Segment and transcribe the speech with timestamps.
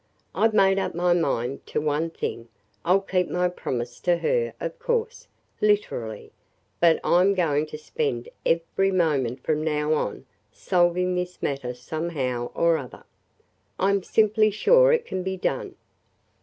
[0.33, 2.49] I 've made up my mind to one thing:
[2.83, 5.27] I 'll keep my promise to her, of course,
[5.61, 6.31] literally,
[6.79, 12.49] but I 'm going to spend every moment from now on solving this matter somehow
[12.55, 13.03] or other.
[13.77, 15.75] I 'm simply sure it can be done!"